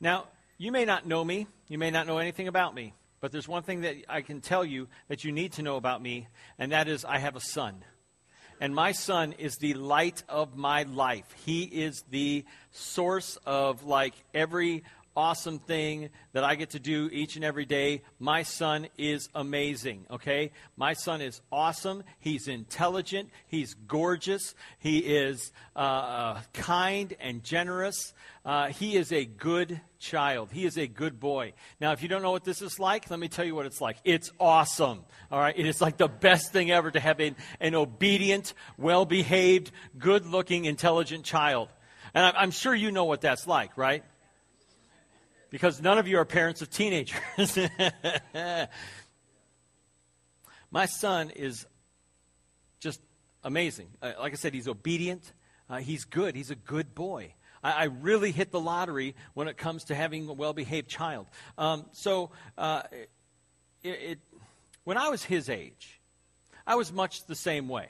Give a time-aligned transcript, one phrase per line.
[0.00, 0.26] Now,
[0.58, 3.62] you may not know me, you may not know anything about me, but there's one
[3.62, 6.28] thing that I can tell you that you need to know about me,
[6.58, 7.84] and that is I have a son.
[8.60, 11.26] And my son is the light of my life.
[11.44, 14.82] He is the source of like every
[15.16, 18.02] awesome thing that I get to do each and every day.
[18.18, 20.52] My son is amazing, okay?
[20.76, 22.04] My son is awesome.
[22.20, 23.30] He's intelligent.
[23.46, 24.54] He's gorgeous.
[24.78, 28.12] He is uh, uh, kind and generous.
[28.44, 30.50] Uh, he is a good child.
[30.52, 31.54] He is a good boy.
[31.80, 33.80] Now, if you don't know what this is like, let me tell you what it's
[33.80, 33.96] like.
[34.04, 35.58] It's awesome, all right?
[35.58, 40.26] It is like the best thing ever to have an, an obedient, well behaved, good
[40.26, 41.68] looking, intelligent child.
[42.14, 44.04] And I'm sure you know what that's like, right?
[45.50, 47.58] Because none of you are parents of teenagers.
[50.70, 51.66] My son is
[52.80, 53.00] just
[53.44, 53.88] amazing.
[54.02, 55.32] Uh, like I said, he's obedient,
[55.70, 57.34] uh, he's good, he's a good boy.
[57.62, 61.26] I, I, really hit the lottery when it comes to having a well behaved child.
[61.56, 64.18] Um, so, uh, it, it,
[64.84, 66.00] when I was his age,
[66.66, 67.88] I was much the same way.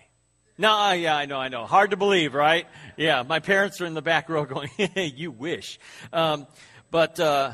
[0.59, 1.67] No, uh, yeah, I know, I know.
[1.67, 2.67] Hard to believe, right?
[2.97, 5.79] Yeah, my parents are in the back row going, you wish.
[6.13, 6.47] Um,
[6.91, 7.53] but uh,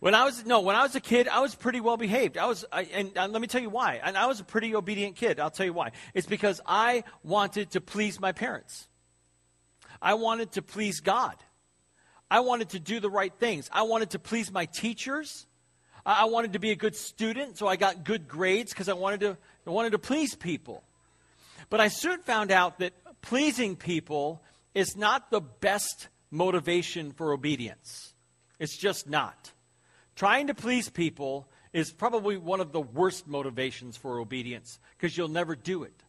[0.00, 2.38] when I was no, when I was a kid, I was pretty well behaved.
[2.38, 4.00] I was, I, and, let me tell you why.
[4.02, 5.40] And I was a pretty obedient kid.
[5.40, 5.92] I'll tell you why.
[6.14, 8.88] It's because I wanted to please my parents.
[10.00, 11.36] I wanted to please God.
[12.30, 13.68] I wanted to do the right things.
[13.72, 15.46] I wanted to please my teachers.
[16.06, 19.20] I wanted to be a good student, so I got good grades because I wanted
[19.20, 20.84] to I wanted to please people.
[21.70, 24.42] But I soon found out that pleasing people
[24.74, 28.14] is not the best motivation for obedience.
[28.58, 29.52] It's just not.
[30.16, 35.28] Trying to please people is probably one of the worst motivations for obedience because you'll
[35.28, 36.02] never do it.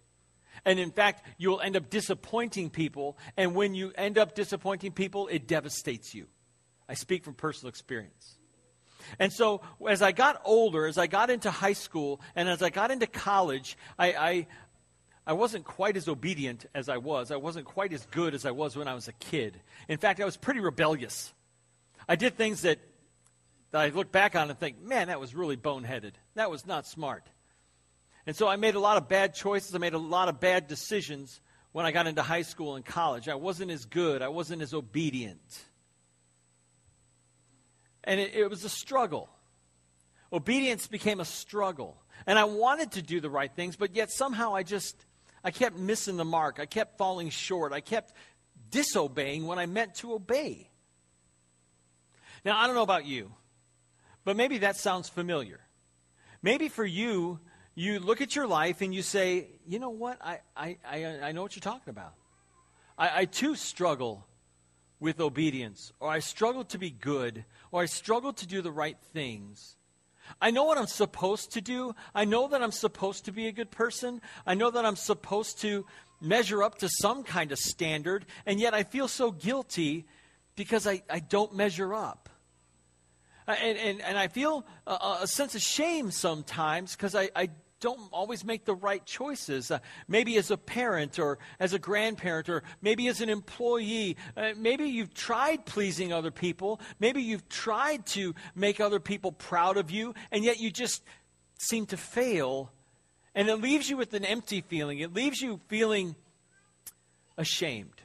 [0.65, 3.17] And in fact, you'll end up disappointing people.
[3.37, 6.27] And when you end up disappointing people, it devastates you.
[6.87, 8.37] I speak from personal experience.
[9.17, 12.69] And so, as I got older, as I got into high school, and as I
[12.69, 14.47] got into college, I, I,
[15.25, 17.31] I wasn't quite as obedient as I was.
[17.31, 19.61] I wasn't quite as good as I was when I was a kid.
[19.87, 21.33] In fact, I was pretty rebellious.
[22.09, 22.79] I did things that,
[23.69, 26.13] that I look back on and think, man, that was really boneheaded.
[26.33, 27.23] That was not smart.
[28.25, 29.75] And so I made a lot of bad choices.
[29.75, 31.39] I made a lot of bad decisions
[31.71, 33.29] when I got into high school and college.
[33.29, 35.63] I wasn't as good, I wasn't as obedient.
[38.03, 39.29] And it, it was a struggle.
[40.33, 42.01] Obedience became a struggle.
[42.25, 44.95] And I wanted to do the right things, but yet somehow I just
[45.43, 46.59] I kept missing the mark.
[46.59, 47.71] I kept falling short.
[47.71, 48.13] I kept
[48.71, 50.68] disobeying when I meant to obey.
[52.45, 53.31] Now, I don't know about you,
[54.23, 55.59] but maybe that sounds familiar.
[56.41, 57.39] Maybe for you,
[57.75, 60.17] you look at your life and you say, you know what?
[60.21, 62.13] I, I, I, I know what you're talking about.
[62.97, 64.25] I, I too struggle
[64.99, 68.97] with obedience, or I struggle to be good, or I struggle to do the right
[69.13, 69.77] things.
[70.41, 71.95] I know what I'm supposed to do.
[72.13, 74.21] I know that I'm supposed to be a good person.
[74.45, 75.85] I know that I'm supposed to
[76.21, 80.05] measure up to some kind of standard, and yet I feel so guilty
[80.59, 82.29] because I, I don't measure up.
[83.47, 87.49] Uh, and, and, and I feel a, a sense of shame sometimes because I, I
[87.79, 89.71] don't always make the right choices.
[89.71, 94.17] Uh, maybe as a parent or as a grandparent or maybe as an employee.
[94.35, 96.81] Uh, maybe you've tried pleasing other people.
[96.99, 101.03] Maybe you've tried to make other people proud of you, and yet you just
[101.57, 102.69] seem to fail.
[103.33, 104.99] And it leaves you with an empty feeling.
[104.99, 106.17] It leaves you feeling
[107.37, 107.98] ashamed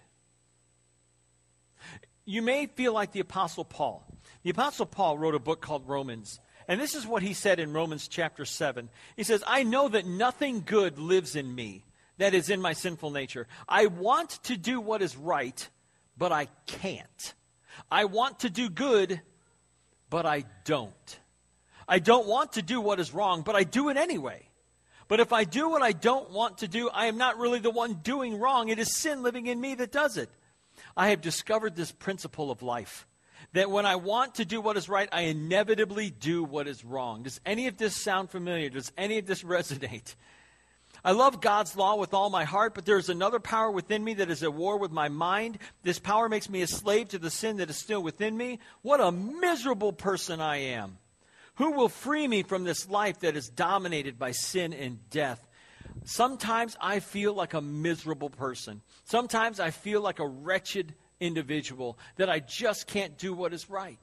[2.24, 4.06] you may feel like the Apostle Paul.
[4.42, 6.40] The Apostle Paul wrote a book called Romans.
[6.66, 8.88] And this is what he said in Romans chapter 7.
[9.16, 11.84] He says, I know that nothing good lives in me,
[12.18, 13.46] that is in my sinful nature.
[13.68, 15.68] I want to do what is right,
[16.16, 17.34] but I can't.
[17.90, 19.20] I want to do good,
[20.08, 21.18] but I don't.
[21.86, 24.48] I don't want to do what is wrong, but I do it anyway.
[25.06, 27.70] But if I do what I don't want to do, I am not really the
[27.70, 28.68] one doing wrong.
[28.70, 30.30] It is sin living in me that does it.
[30.96, 33.06] I have discovered this principle of life
[33.52, 37.22] that when I want to do what is right, I inevitably do what is wrong.
[37.22, 38.68] Does any of this sound familiar?
[38.70, 40.14] Does any of this resonate?
[41.04, 44.14] I love God's law with all my heart, but there is another power within me
[44.14, 45.58] that is at war with my mind.
[45.82, 48.58] This power makes me a slave to the sin that is still within me.
[48.82, 50.98] What a miserable person I am.
[51.56, 55.46] Who will free me from this life that is dominated by sin and death?
[56.04, 58.82] Sometimes I feel like a miserable person.
[59.04, 63.98] Sometimes I feel like a wretched individual that I just can't do what is right.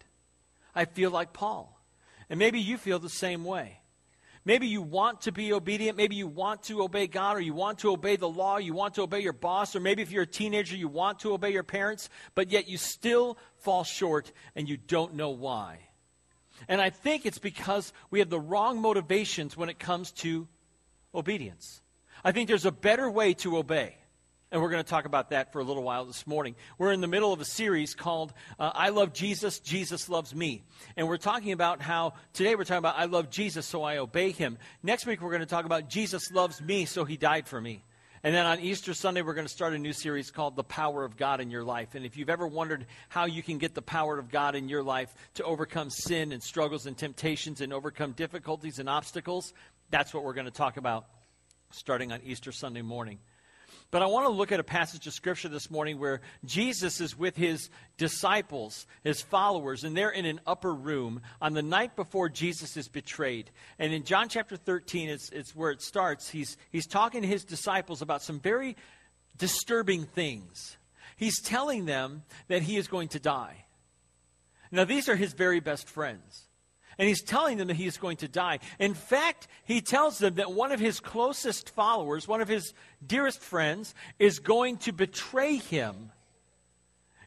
[0.73, 1.79] I feel like Paul.
[2.29, 3.77] And maybe you feel the same way.
[4.43, 5.97] Maybe you want to be obedient.
[5.97, 8.57] Maybe you want to obey God or you want to obey the law.
[8.57, 9.75] You want to obey your boss.
[9.75, 12.77] Or maybe if you're a teenager, you want to obey your parents, but yet you
[12.77, 15.79] still fall short and you don't know why.
[16.67, 20.47] And I think it's because we have the wrong motivations when it comes to
[21.13, 21.80] obedience.
[22.23, 23.95] I think there's a better way to obey.
[24.51, 26.55] And we're going to talk about that for a little while this morning.
[26.77, 30.63] We're in the middle of a series called uh, I Love Jesus, Jesus Loves Me.
[30.97, 34.31] And we're talking about how today we're talking about I love Jesus, so I obey
[34.31, 34.57] him.
[34.83, 37.81] Next week we're going to talk about Jesus loves me, so he died for me.
[38.23, 41.05] And then on Easter Sunday, we're going to start a new series called The Power
[41.05, 41.95] of God in Your Life.
[41.95, 44.83] And if you've ever wondered how you can get the power of God in your
[44.83, 49.53] life to overcome sin and struggles and temptations and overcome difficulties and obstacles,
[49.89, 51.07] that's what we're going to talk about
[51.71, 53.19] starting on Easter Sunday morning.
[53.91, 57.17] But I want to look at a passage of Scripture this morning where Jesus is
[57.17, 62.29] with his disciples, his followers, and they're in an upper room on the night before
[62.29, 63.51] Jesus is betrayed.
[63.79, 66.29] And in John chapter 13, it's, it's where it starts.
[66.29, 68.77] He's, he's talking to his disciples about some very
[69.37, 70.77] disturbing things.
[71.17, 73.65] He's telling them that he is going to die.
[74.71, 76.47] Now, these are his very best friends
[76.97, 78.59] and he's telling them that he is going to die.
[78.79, 82.73] In fact, he tells them that one of his closest followers, one of his
[83.05, 86.11] dearest friends, is going to betray him,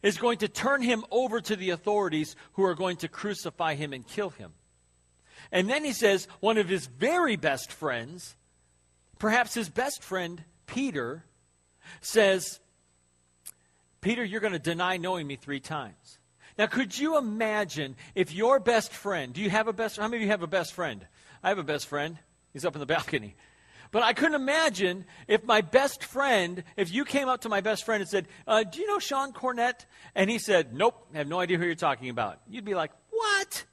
[0.02, 3.92] is going to turn him over to the authorities who are going to crucify him
[3.92, 4.52] and kill him.
[5.50, 8.36] And then he says, one of his very best friends,
[9.18, 11.24] perhaps his best friend, Peter,
[12.00, 12.60] says,
[14.00, 16.18] Peter, you're going to deny knowing me three times.
[16.56, 20.18] Now, could you imagine if your best friend, do you have a best How many
[20.18, 21.06] of you have a best friend?
[21.42, 22.18] I have a best friend.
[22.52, 23.34] He's up in the balcony.
[23.90, 27.84] But I couldn't imagine if my best friend, if you came up to my best
[27.84, 29.84] friend and said, uh, Do you know Sean Cornett?
[30.14, 32.40] And he said, Nope, I have no idea who you're talking about.
[32.48, 33.64] You'd be like, What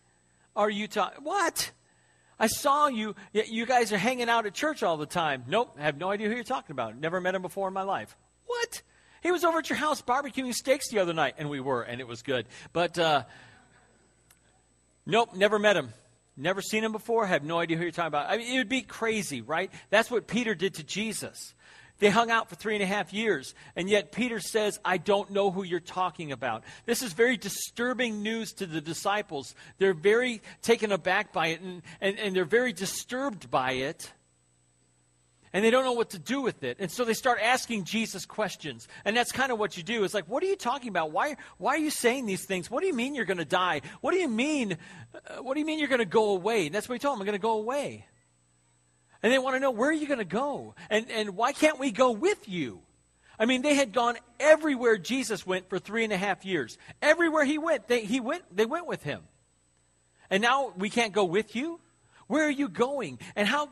[0.56, 1.24] are you talking?
[1.24, 1.72] What?
[2.40, 3.16] I saw you.
[3.34, 5.44] You guys are hanging out at church all the time.
[5.48, 6.98] Nope, I have no idea who you're talking about.
[7.00, 8.18] Never met him before in my life.
[8.48, 8.82] What?
[9.22, 12.02] He was over at your house barbecuing steaks the other night, and we were, and
[12.02, 12.48] it was good.
[12.74, 13.24] But uh,
[15.06, 15.90] nope, never met him.
[16.36, 17.28] Never seen him before.
[17.28, 18.30] Have no idea who you're talking about.
[18.30, 19.72] I mean, it would be crazy, right?
[19.90, 21.54] That's what Peter did to Jesus.
[22.00, 25.30] They hung out for three and a half years, and yet Peter says, I don't
[25.30, 26.64] know who you're talking about.
[26.88, 29.54] This is very disturbing news to the disciples.
[29.78, 34.12] They're very taken aback by it, and, and, and they're very disturbed by it
[35.54, 36.78] and they don't know what to do with it.
[36.80, 38.88] And so they start asking Jesus questions.
[39.04, 40.04] And that's kind of what you do.
[40.04, 41.12] It's like, what are you talking about?
[41.12, 42.72] Why, why are you saying these things?
[42.72, 43.82] What do you mean you're going to die?
[44.00, 44.78] What do you mean?
[45.14, 46.68] Uh, what do you mean you're going to go away?
[46.68, 47.22] And that's what he told them.
[47.22, 48.06] I'm going to go away.
[49.24, 50.74] And they want to know, where are you going to go?
[50.90, 52.82] And, and why can't we go with you?
[53.38, 56.78] I mean, they had gone everywhere Jesus went for three and a half years.
[57.02, 59.22] Everywhere he went, they, he went, they went with him.
[60.30, 61.80] And now we can't go with you?
[62.28, 63.20] Where are you going?
[63.36, 63.70] And how,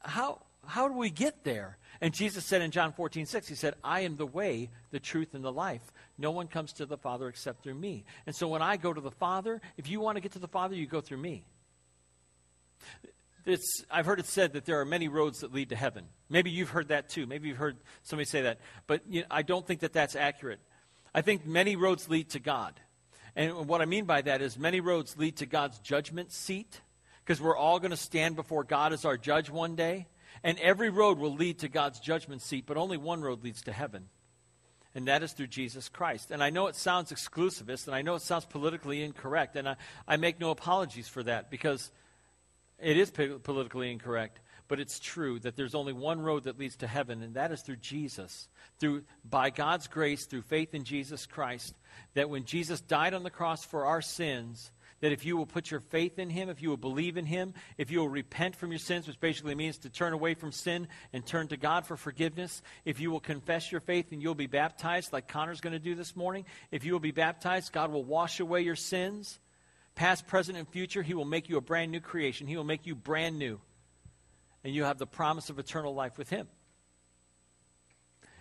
[0.00, 1.78] how, how do we get there?
[2.00, 5.34] And Jesus said in John 14, 6, He said, I am the way, the truth,
[5.34, 5.92] and the life.
[6.16, 8.04] No one comes to the Father except through me.
[8.26, 10.48] And so when I go to the Father, if you want to get to the
[10.48, 11.44] Father, you go through me.
[13.46, 16.04] It's, I've heard it said that there are many roads that lead to heaven.
[16.28, 17.26] Maybe you've heard that too.
[17.26, 18.60] Maybe you've heard somebody say that.
[18.86, 20.60] But you know, I don't think that that's accurate.
[21.14, 22.78] I think many roads lead to God.
[23.34, 26.80] And what I mean by that is many roads lead to God's judgment seat
[27.24, 30.06] because we're all going to stand before God as our judge one day.
[30.42, 33.72] And every road will lead to God's judgment seat, but only one road leads to
[33.72, 34.08] heaven.
[34.94, 36.30] And that is through Jesus Christ.
[36.30, 39.76] And I know it sounds exclusivist, and I know it sounds politically incorrect, and I,
[40.08, 41.90] I make no apologies for that because
[42.78, 44.40] it is politically incorrect.
[44.66, 47.60] But it's true that there's only one road that leads to heaven, and that is
[47.60, 48.48] through Jesus.
[48.78, 51.74] Through by God's grace, through faith in Jesus Christ,
[52.14, 55.70] that when Jesus died on the cross for our sins, that if you will put
[55.70, 58.70] your faith in him, if you will believe in him, if you will repent from
[58.70, 61.96] your sins, which basically means to turn away from sin and turn to God for
[61.96, 65.78] forgiveness, if you will confess your faith and you'll be baptized, like Connor's going to
[65.78, 69.38] do this morning, if you will be baptized, God will wash away your sins,
[69.94, 71.02] past, present, and future.
[71.02, 72.46] He will make you a brand new creation.
[72.46, 73.58] He will make you brand new.
[74.62, 76.46] And you have the promise of eternal life with him.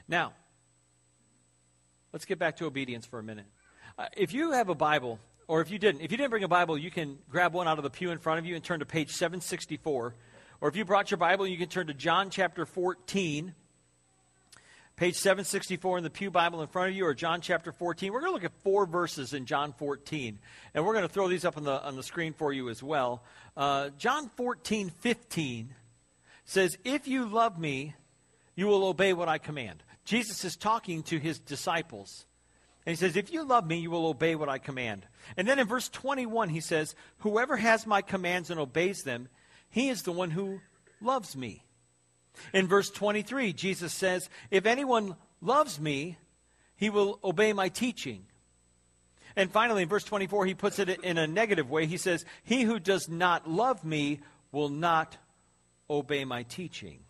[0.09, 0.33] Now,
[2.11, 3.45] let's get back to obedience for a minute.
[3.97, 5.19] Uh, if you have a Bible,
[5.49, 7.79] or if you didn't, if you didn't bring a Bible, you can grab one out
[7.79, 10.13] of the pew in front of you and turn to page 764.
[10.61, 13.55] Or if you brought your Bible, you can turn to John chapter 14,
[14.95, 18.13] page 764 in the Pew Bible in front of you, or John chapter 14.
[18.13, 20.37] We're going to look at four verses in John 14,
[20.75, 22.83] and we're going to throw these up on the, on the screen for you as
[22.83, 23.23] well.
[23.57, 25.73] Uh, John 14, 15
[26.45, 27.95] says, If you love me,
[28.55, 29.81] you will obey what I command.
[30.05, 32.27] Jesus is talking to his disciples.
[32.89, 35.05] And he says, If you love me, you will obey what I command.
[35.37, 39.29] And then in verse 21, he says, Whoever has my commands and obeys them,
[39.69, 40.61] he is the one who
[40.99, 41.63] loves me.
[42.51, 46.17] In verse 23, Jesus says, If anyone loves me,
[46.77, 48.25] he will obey my teaching.
[49.35, 51.85] And finally, in verse 24, he puts it in a negative way.
[51.85, 55.15] He says, He who does not love me will not
[55.91, 57.01] obey my teaching.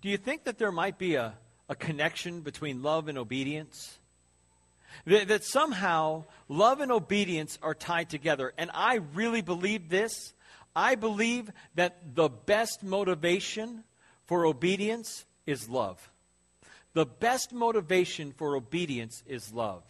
[0.00, 1.34] Do you think that there might be a,
[1.68, 3.98] a connection between love and obedience?
[5.06, 8.52] That, that somehow love and obedience are tied together.
[8.58, 10.32] And I really believe this.
[10.74, 13.84] I believe that the best motivation
[14.26, 16.10] for obedience is love.
[16.94, 19.82] The best motivation for obedience is love.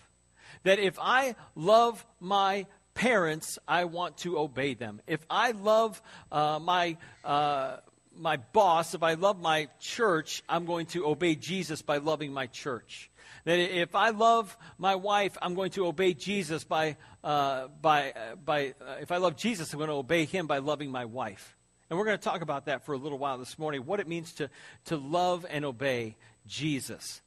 [0.65, 5.01] That if I love my parents, I want to obey them.
[5.07, 7.77] If I love uh, my uh,
[8.19, 12.47] my boss, if I love my church, I'm going to obey Jesus by loving my
[12.47, 13.11] church.
[13.45, 18.37] That if I love my wife, I'm going to obey Jesus by, uh, by, uh,
[18.37, 21.57] by uh, if I love Jesus, I'm going to obey him by loving my wife.
[21.89, 24.09] And we're going to talk about that for a little while this morning, what it
[24.09, 24.51] means to,
[24.87, 27.23] to love and obey Jesus.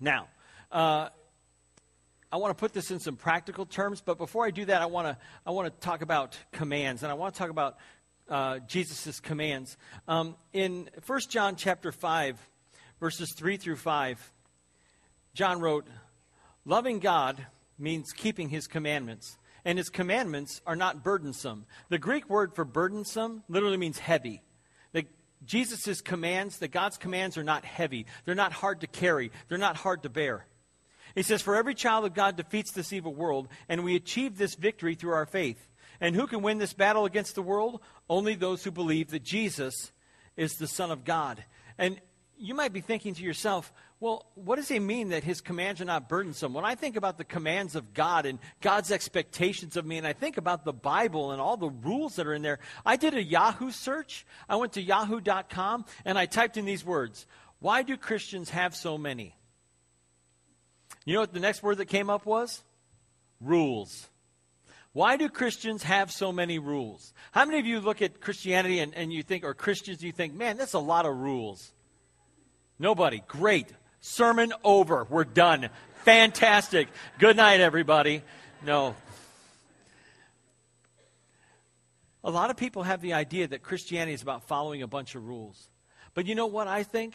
[0.00, 0.28] Now,
[0.70, 1.08] uh,
[2.30, 4.86] I want to put this in some practical terms, but before I do that, I
[4.86, 5.16] want to,
[5.46, 7.76] I want to talk about commands, and I want to talk about
[8.28, 9.76] uh, Jesus' commands.
[10.08, 12.38] Um, in 1 John chapter 5,
[13.00, 14.32] verses 3 through 5,
[15.34, 15.86] John wrote,
[16.64, 17.46] Loving God
[17.78, 21.66] means keeping his commandments, and his commandments are not burdensome.
[21.88, 24.42] The Greek word for burdensome literally means heavy.
[24.92, 25.06] That
[25.44, 28.06] Jesus' commands, that God's commands are not heavy.
[28.24, 29.32] They're not hard to carry.
[29.48, 30.46] They're not hard to bear.
[31.14, 34.54] He says, For every child of God defeats this evil world, and we achieve this
[34.54, 35.68] victory through our faith.
[36.02, 37.80] And who can win this battle against the world?
[38.10, 39.92] Only those who believe that Jesus
[40.36, 41.44] is the Son of God.
[41.78, 42.00] And
[42.36, 45.84] you might be thinking to yourself, well, what does he mean that his commands are
[45.84, 46.54] not burdensome?
[46.54, 50.12] When I think about the commands of God and God's expectations of me, and I
[50.12, 53.22] think about the Bible and all the rules that are in there, I did a
[53.22, 54.26] Yahoo search.
[54.48, 57.26] I went to yahoo.com and I typed in these words
[57.60, 59.36] Why do Christians have so many?
[61.04, 62.60] You know what the next word that came up was?
[63.40, 64.08] Rules.
[64.92, 67.14] Why do Christians have so many rules?
[67.30, 70.34] How many of you look at Christianity and, and you think, or Christians, you think,
[70.34, 71.72] man, that's a lot of rules?
[72.78, 73.22] Nobody.
[73.26, 73.68] Great.
[74.00, 75.06] Sermon over.
[75.08, 75.70] We're done.
[76.04, 76.88] Fantastic.
[77.18, 78.22] Good night, everybody.
[78.66, 78.94] No.
[82.22, 85.26] A lot of people have the idea that Christianity is about following a bunch of
[85.26, 85.70] rules.
[86.14, 87.14] But you know what I think?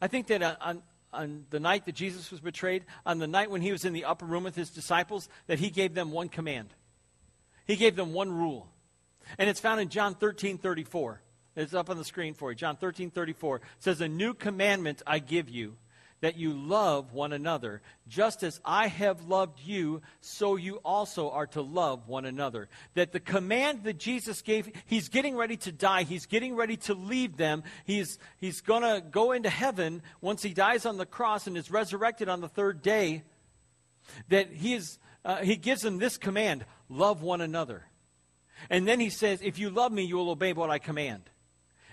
[0.00, 3.62] I think that on, on the night that Jesus was betrayed, on the night when
[3.62, 6.68] he was in the upper room with his disciples, that he gave them one command.
[7.70, 8.66] He gave them one rule.
[9.38, 11.22] And it's found in John 13 34.
[11.54, 12.56] It's up on the screen for you.
[12.56, 15.76] John 13 34 says, A new commandment I give you,
[16.20, 17.80] that you love one another.
[18.08, 22.68] Just as I have loved you, so you also are to love one another.
[22.94, 26.02] That the command that Jesus gave, he's getting ready to die.
[26.02, 27.62] He's getting ready to leave them.
[27.84, 31.70] He's, he's going to go into heaven once he dies on the cross and is
[31.70, 33.22] resurrected on the third day.
[34.28, 37.84] That he, is, uh, he gives them this command love one another.
[38.68, 41.22] And then he says, If you love me, you will obey what I command.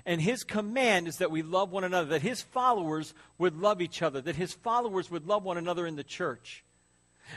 [0.05, 4.01] And his command is that we love one another, that his followers would love each
[4.01, 6.63] other, that his followers would love one another in the church.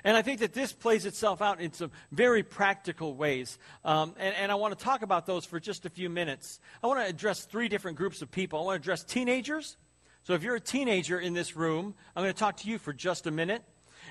[0.05, 3.59] And I think that this plays itself out in some very practical ways.
[3.85, 6.61] Um, and, and I want to talk about those for just a few minutes.
[6.83, 8.61] I want to address three different groups of people.
[8.61, 9.77] I want to address teenagers.
[10.23, 12.93] So if you're a teenager in this room, I'm going to talk to you for
[12.93, 13.65] just a minute.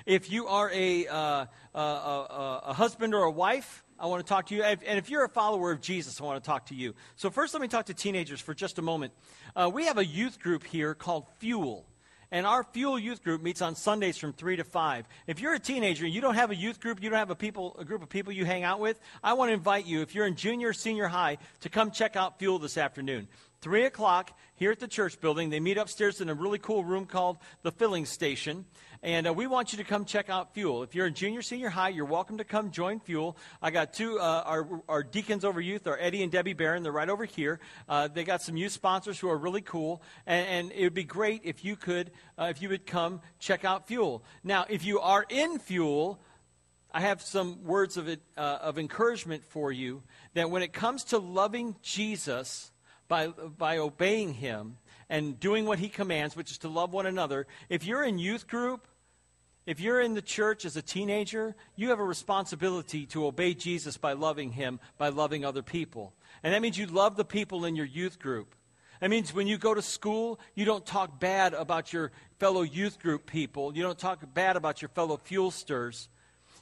[0.06, 4.28] If you are a, uh, a, a, a husband or a wife, I want to
[4.28, 4.62] talk to you.
[4.62, 6.94] And if you're a follower of Jesus, I want to talk to you.
[7.16, 9.12] So, first, let me talk to teenagers for just a moment.
[9.54, 11.86] Uh, we have a youth group here called Fuel.
[12.32, 15.08] And our Fuel Youth Group meets on Sundays from 3 to 5.
[15.26, 17.34] If you're a teenager and you don't have a youth group, you don't have a,
[17.34, 20.14] people, a group of people you hang out with, I want to invite you, if
[20.14, 23.26] you're in junior or senior high, to come check out Fuel this afternoon.
[23.60, 25.50] 3 o'clock here at the church building.
[25.50, 28.64] They meet upstairs in a really cool room called the Filling Station.
[29.02, 30.82] And uh, we want you to come check out Fuel.
[30.82, 33.36] If you're in junior, senior high, you're welcome to come join Fuel.
[33.60, 36.82] I got two, uh, our, our deacons over youth are Eddie and Debbie Barron.
[36.82, 37.60] They're right over here.
[37.86, 40.02] Uh, they got some youth sponsors who are really cool.
[40.26, 43.66] And, and it would be great if you could, uh, if you would come check
[43.66, 44.24] out Fuel.
[44.42, 46.18] Now, if you are in Fuel,
[46.92, 50.02] I have some words of, it, uh, of encouragement for you
[50.32, 52.69] that when it comes to loving Jesus
[53.10, 54.78] by, by obeying him
[55.10, 58.46] and doing what he commands, which is to love one another, if you're in youth
[58.46, 58.86] group,
[59.66, 63.96] if you're in the church as a teenager, you have a responsibility to obey Jesus
[63.96, 66.14] by loving him, by loving other people.
[66.44, 68.54] And that means you love the people in your youth group.
[69.00, 73.00] That means when you go to school, you don't talk bad about your fellow youth
[73.00, 73.76] group people.
[73.76, 76.06] You don't talk bad about your fellow fuelsters.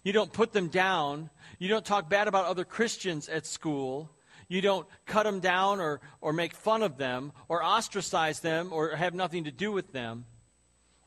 [0.03, 1.29] You don't put them down.
[1.59, 4.11] You don't talk bad about other Christians at school.
[4.49, 8.97] You don't cut them down or, or make fun of them or ostracize them or
[8.97, 10.25] have nothing to do with them.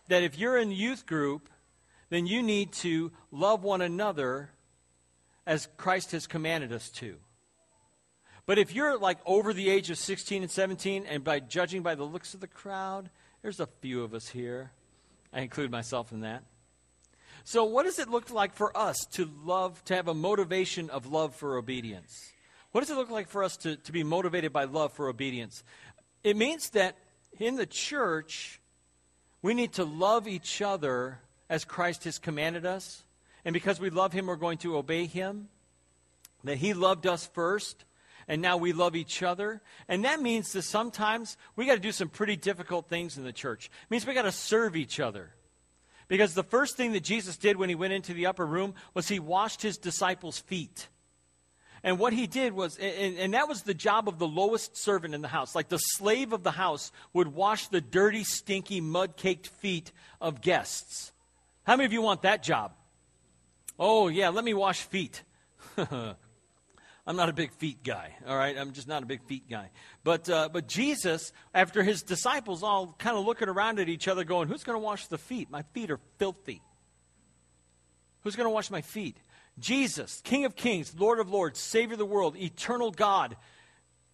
[0.07, 1.50] That if you're in youth group,
[2.10, 4.51] then you need to love one another
[5.48, 7.17] as Christ has commanded us to.
[8.45, 11.95] But if you're like over the age of 16 and 17, and by judging by
[11.95, 13.10] the looks of the crowd,
[13.41, 14.71] there's a few of us here.
[15.33, 16.43] I include myself in that.
[17.43, 21.07] So, what does it look like for us to love, to have a motivation of
[21.07, 22.31] love for obedience?
[22.72, 25.63] What does it look like for us to, to be motivated by love for obedience?
[26.24, 26.98] It means that
[27.40, 28.62] in the church,
[29.42, 33.04] we need to love each other as Christ has commanded us.
[33.44, 35.50] And because we love Him, we're going to obey Him.
[36.44, 37.86] That He loved us first
[38.28, 39.62] and now we love each other.
[39.88, 43.34] And that means that sometimes we got to do some pretty difficult things in the
[43.34, 43.66] church.
[43.66, 45.34] It means we got to serve each other.
[46.08, 49.08] Because the first thing that Jesus did when he went into the upper room was
[49.08, 50.88] he washed his disciples' feet.
[51.83, 55.15] And what he did was, and, and, that was the job of the lowest servant
[55.15, 55.55] in the house.
[55.55, 60.41] Like the slave of the house would wash the dirty, stinky, mud caked feet of
[60.41, 61.11] guests.
[61.63, 62.73] How many of you want that job?
[63.79, 65.23] Oh, yeah, let me wash feet.
[67.07, 68.55] I'm not a big feet guy, all right?
[68.55, 69.71] I'm just not a big feet guy.
[70.03, 74.23] But, uh, but Jesus, after his disciples all kind of looking around at each other,
[74.23, 75.50] going, Who's going to wash the feet?
[75.50, 76.61] My feet are filthy.
[78.23, 79.17] Who's going to wash my feet?
[79.60, 83.36] Jesus, King of Kings, Lord of Lords, Savior of the world, eternal God,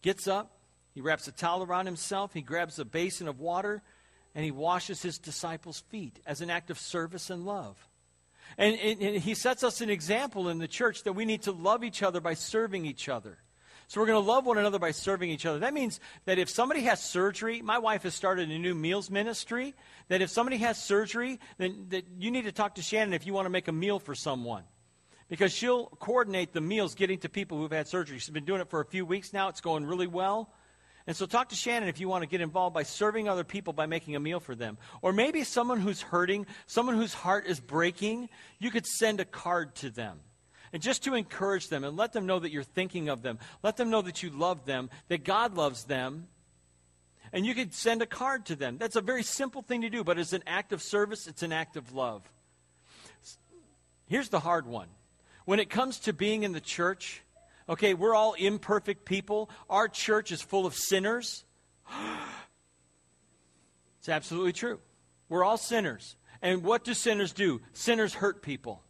[0.02, 0.52] gets up.
[0.94, 2.34] He wraps a towel around himself.
[2.34, 3.82] He grabs a basin of water
[4.34, 7.88] and he washes his disciples' feet as an act of service and love.
[8.58, 11.52] And, and, and, he sets us an example in the church that we need to
[11.52, 13.38] love each other by serving each other.
[13.88, 15.60] So we're going to love one another by serving each other.
[15.60, 19.74] That means that if somebody has surgery, my wife has started a new meals ministry,
[20.10, 23.34] that if somebody has surgery, then that you need to talk to Shannon if you
[23.34, 24.64] want to make a meal for someone.
[25.30, 28.18] Because she'll coordinate the meals getting to people who've had surgery.
[28.18, 29.50] She's been doing it for a few weeks now.
[29.50, 30.54] It's going really well.
[31.06, 33.72] And so talk to Shannon if you want to get involved by serving other people
[33.72, 34.78] by making a meal for them.
[35.02, 38.28] Or maybe someone who's hurting, someone whose heart is breaking,
[38.60, 40.20] you could send a card to them.
[40.74, 43.40] And just to encourage them and let them know that you're thinking of them.
[43.64, 46.28] Let them know that you love them, that God loves them.
[47.32, 48.78] And you could send a card to them.
[48.78, 51.54] That's a very simple thing to do, but it's an act of service, it's an
[51.54, 52.30] act of love.
[54.08, 54.88] Here's the hard one.
[55.48, 57.24] When it comes to being in the church,
[57.70, 59.50] Okay, we're all imperfect people.
[59.70, 61.44] Our church is full of sinners.
[64.00, 64.80] it's absolutely true.
[65.28, 66.16] We're all sinners.
[66.42, 67.62] And what do sinners do?
[67.74, 68.84] Sinners hurt people.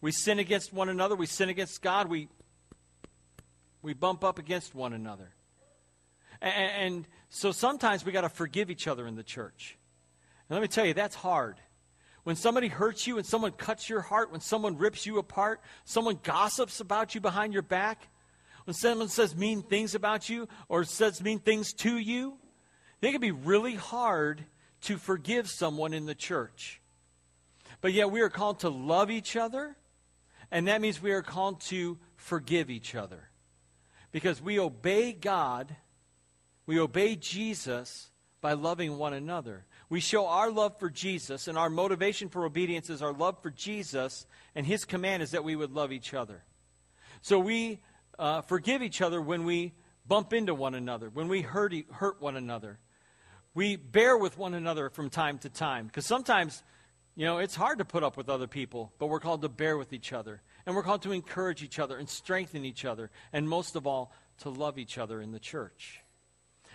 [0.00, 2.28] We sin against one another, we sin against God, we
[3.82, 5.30] we bump up against one another.
[6.40, 9.76] And, and so sometimes we got to forgive each other in the church.
[10.48, 11.56] And let me tell you, that's hard.
[12.24, 16.18] When somebody hurts you and someone cuts your heart, when someone rips you apart, someone
[16.22, 18.08] gossips about you behind your back,
[18.64, 22.36] when someone says mean things about you or says mean things to you,
[23.00, 24.44] it can be really hard
[24.82, 26.80] to forgive someone in the church.
[27.80, 29.76] But yet we are called to love each other,
[30.50, 33.30] and that means we are called to forgive each other.
[34.10, 35.74] Because we obey God,
[36.66, 39.64] we obey Jesus by loving one another.
[39.90, 43.50] We show our love for Jesus, and our motivation for obedience is our love for
[43.50, 46.44] Jesus, and His command is that we would love each other.
[47.22, 47.80] So we
[48.18, 49.72] uh, forgive each other when we
[50.06, 52.78] bump into one another, when we hurt, hurt one another.
[53.54, 56.62] We bear with one another from time to time, because sometimes,
[57.16, 59.78] you know, it's hard to put up with other people, but we're called to bear
[59.78, 60.42] with each other.
[60.66, 64.12] And we're called to encourage each other and strengthen each other, and most of all,
[64.40, 66.02] to love each other in the church.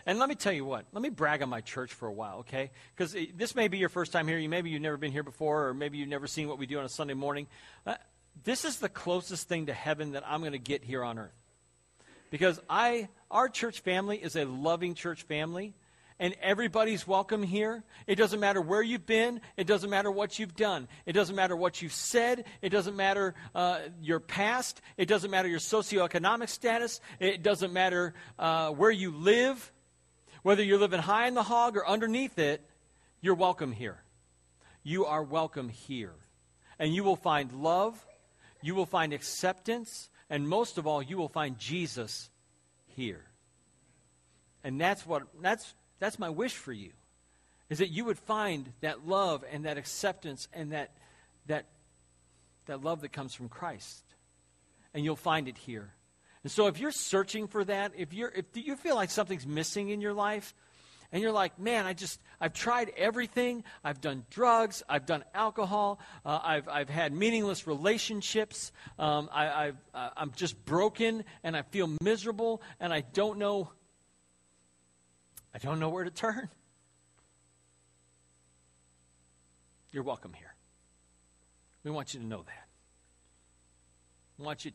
[0.05, 2.39] And let me tell you what, let me brag on my church for a while,
[2.39, 2.71] okay?
[2.95, 4.37] Because this may be your first time here.
[4.37, 6.77] You maybe you've never been here before, or maybe you've never seen what we do
[6.79, 7.47] on a Sunday morning.
[7.85, 7.95] Uh,
[8.43, 11.31] this is the closest thing to heaven that I'm going to get here on earth.
[12.31, 15.73] Because I, our church family is a loving church family,
[16.19, 17.83] and everybody's welcome here.
[18.05, 19.39] It doesn't matter where you've been.
[19.55, 20.87] It doesn't matter what you've done.
[21.05, 22.45] It doesn't matter what you've said.
[22.61, 24.81] It doesn't matter uh, your past.
[24.97, 26.99] It doesn't matter your socioeconomic status.
[27.19, 29.71] It doesn't matter uh, where you live.
[30.43, 32.61] Whether you're living high in the hog or underneath it,
[33.21, 34.03] you're welcome here.
[34.83, 36.13] You are welcome here.
[36.77, 38.05] And you will find love,
[38.61, 42.29] you will find acceptance, and most of all, you will find Jesus
[42.87, 43.23] here.
[44.65, 46.91] And that's what that's that's my wish for you.
[47.69, 50.91] Is that you would find that love and that acceptance and that
[51.47, 51.67] that
[52.65, 54.03] that love that comes from Christ.
[54.93, 55.93] And you'll find it here.
[56.43, 59.89] And so if you're searching for that, if, you're, if you feel like something's missing
[59.89, 60.53] in your life,
[61.13, 63.63] and you're like, man, I just, I've tried everything.
[63.83, 64.81] I've done drugs.
[64.89, 65.99] I've done alcohol.
[66.25, 68.71] Uh, I've, I've had meaningless relationships.
[68.97, 73.69] Um, I, I've, uh, I'm just broken and I feel miserable and I don't know,
[75.53, 76.49] I don't know where to turn.
[79.91, 80.55] You're welcome here.
[81.83, 82.67] We want you to know that.
[84.39, 84.71] We want you,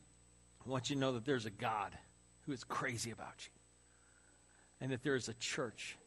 [0.69, 1.97] we want you to know that there's a God
[2.45, 3.51] who is crazy about you
[4.79, 5.97] and that there is a church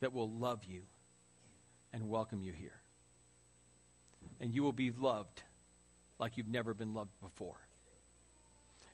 [0.00, 0.80] that will love you
[1.92, 2.80] and welcome you here.
[4.40, 5.42] And you will be loved
[6.18, 7.58] like you've never been loved before.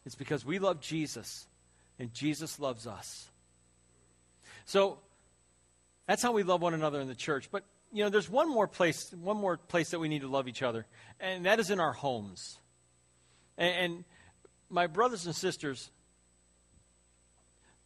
[0.05, 1.47] It's because we love Jesus
[2.01, 3.29] and Jesus loves us.
[4.65, 4.99] So
[6.09, 7.51] that's how we love one another in the church.
[7.53, 10.49] But you know, there's one more place, one more place that we need to love
[10.49, 10.87] each other,
[11.21, 12.59] and that is in our homes.
[13.57, 14.05] And, and
[14.71, 15.91] my brothers and sisters,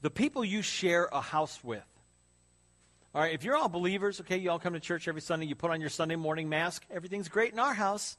[0.00, 1.84] the people you share a house with,
[3.14, 5.54] all right, if you're all believers, okay, you all come to church every Sunday, you
[5.54, 8.16] put on your Sunday morning mask, everything's great in our house.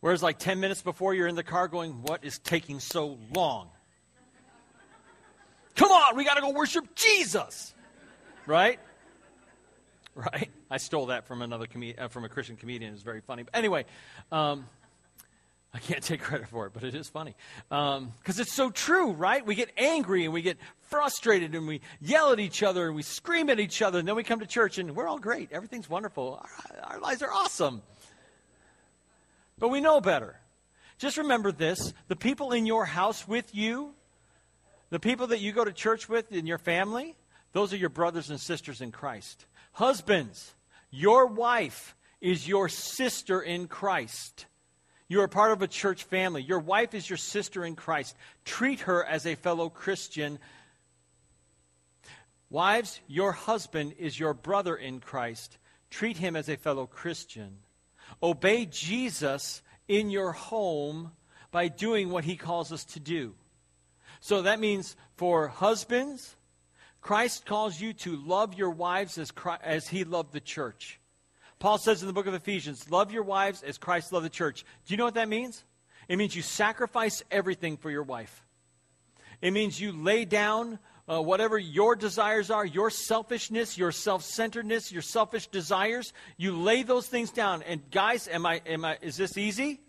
[0.00, 3.70] Whereas, like 10 minutes before, you're in the car going, What is taking so long?
[5.76, 7.74] Come on, we got to go worship Jesus.
[8.46, 8.80] Right?
[10.14, 10.50] Right?
[10.70, 12.94] I stole that from another com- uh, from a Christian comedian.
[12.94, 13.42] It's very funny.
[13.42, 13.84] But anyway,
[14.32, 14.66] um,
[15.76, 17.36] I can't take credit for it, but it is funny.
[17.68, 19.44] Because um, it's so true, right?
[19.44, 20.56] We get angry and we get
[20.88, 24.16] frustrated and we yell at each other and we scream at each other, and then
[24.16, 25.52] we come to church and we're all great.
[25.52, 26.40] Everything's wonderful.
[26.42, 27.82] Our, our lives are awesome.
[29.58, 30.40] But we know better.
[30.96, 33.92] Just remember this the people in your house with you,
[34.88, 37.16] the people that you go to church with in your family,
[37.52, 39.44] those are your brothers and sisters in Christ.
[39.72, 40.54] Husbands,
[40.90, 44.46] your wife is your sister in Christ.
[45.08, 46.42] You are part of a church family.
[46.42, 48.16] Your wife is your sister in Christ.
[48.44, 50.38] Treat her as a fellow Christian.
[52.50, 55.58] Wives, your husband is your brother in Christ.
[55.90, 57.58] Treat him as a fellow Christian.
[58.22, 61.12] Obey Jesus in your home
[61.52, 63.34] by doing what he calls us to do.
[64.20, 66.34] So that means for husbands,
[67.00, 70.98] Christ calls you to love your wives as, Christ, as he loved the church.
[71.58, 74.64] Paul says in the book of Ephesians, Love your wives as Christ loved the church.
[74.86, 75.64] Do you know what that means?
[76.08, 78.44] It means you sacrifice everything for your wife.
[79.40, 84.92] It means you lay down uh, whatever your desires are, your selfishness, your self centeredness,
[84.92, 86.12] your selfish desires.
[86.36, 87.62] You lay those things down.
[87.62, 89.80] And guys, am I, am I, is this easy?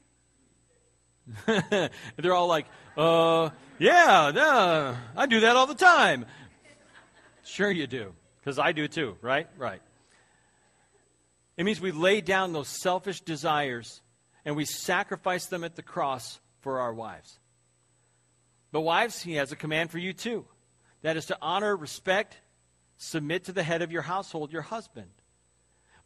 [1.46, 3.50] They're all like, uh,
[3.80, 6.26] yeah, no, I do that all the time.
[7.44, 9.48] Sure, you do, because I do too, right?
[9.58, 9.82] Right.
[11.58, 14.02] It means we lay down those selfish desires
[14.46, 17.40] and we sacrifice them at the cross for our wives.
[18.72, 20.46] But, wives, he has a command for you too.
[21.02, 22.38] That is to honor, respect,
[22.98, 25.10] submit to the head of your household, your husband.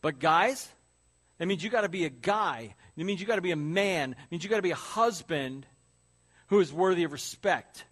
[0.02, 0.70] But, guys,
[1.38, 2.76] that means you got to be a guy.
[2.96, 4.12] It means you got to be a man.
[4.12, 5.66] It means you got to be a husband
[6.48, 7.86] who is worthy of respect.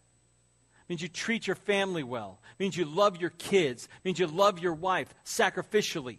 [0.87, 2.39] Means you treat your family well.
[2.57, 3.87] Means you love your kids.
[4.03, 6.17] Means you love your wife sacrificially.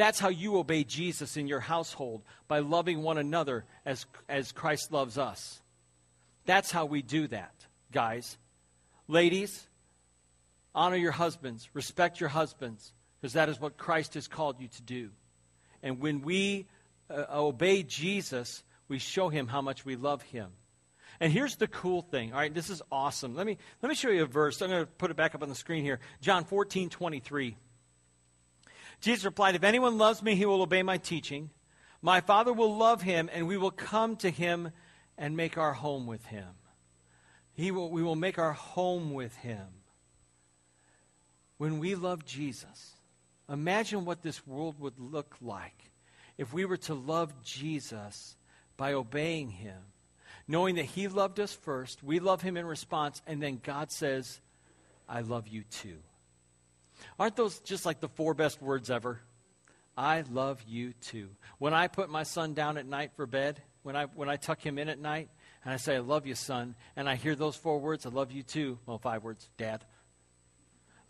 [0.00, 4.90] That's how you obey Jesus in your household, by loving one another as, as Christ
[4.90, 5.60] loves us.
[6.46, 7.52] That's how we do that,
[7.92, 8.38] guys.
[9.08, 9.68] Ladies,
[10.74, 14.80] honor your husbands, respect your husbands, because that is what Christ has called you to
[14.80, 15.10] do.
[15.82, 16.66] And when we
[17.10, 20.48] uh, obey Jesus, we show him how much we love him.
[21.20, 22.32] And here's the cool thing.
[22.32, 23.34] All right, this is awesome.
[23.34, 24.62] Let me, let me show you a verse.
[24.62, 26.00] I'm going to put it back up on the screen here.
[26.22, 27.54] John 14, 23.
[29.00, 31.50] Jesus replied, If anyone loves me, he will obey my teaching.
[32.02, 34.70] My Father will love him, and we will come to him
[35.18, 36.48] and make our home with him.
[37.52, 39.66] He will, we will make our home with him.
[41.58, 42.94] When we love Jesus,
[43.48, 45.90] imagine what this world would look like
[46.38, 48.34] if we were to love Jesus
[48.78, 49.76] by obeying him,
[50.48, 54.40] knowing that he loved us first, we love him in response, and then God says,
[55.06, 55.98] I love you too.
[57.18, 59.20] Aren't those just like the four best words ever?
[59.96, 61.30] I love you too.
[61.58, 64.64] When I put my son down at night for bed, when I, when I tuck
[64.64, 65.28] him in at night,
[65.64, 68.32] and I say, I love you, son, and I hear those four words, I love
[68.32, 68.78] you too.
[68.86, 69.84] Well, five words, Dad.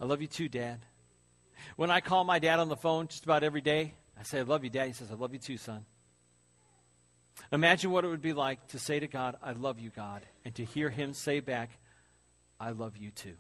[0.00, 0.80] I love you too, Dad.
[1.76, 4.42] When I call my dad on the phone just about every day, I say, I
[4.42, 4.88] love you, Dad.
[4.88, 5.84] He says, I love you too, son.
[7.52, 10.54] Imagine what it would be like to say to God, I love you, God, and
[10.56, 11.70] to hear him say back,
[12.58, 13.36] I love you too.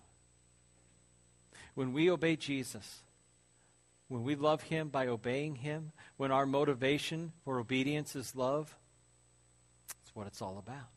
[1.74, 3.02] When we obey Jesus,
[4.08, 8.76] when we love Him by obeying Him, when our motivation for obedience is love,
[9.88, 10.88] that's what it's all about.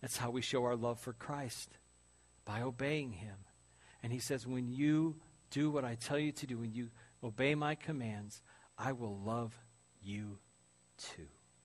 [0.00, 1.76] That's how we show our love for Christ,
[2.44, 3.36] by obeying Him.
[4.02, 5.16] And He says, when you
[5.50, 6.90] do what I tell you to do, when you
[7.22, 8.42] obey my commands,
[8.78, 9.58] I will love
[10.02, 10.38] you
[10.96, 11.26] too.